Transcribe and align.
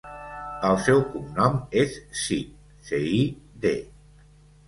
El 0.69 0.79
seu 0.85 1.01
cognom 1.09 1.59
és 1.81 1.93
Cid: 2.21 2.57
ce, 2.87 3.01
i, 3.19 3.23
de. 3.67 3.77